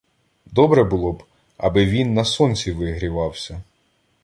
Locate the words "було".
0.83-1.11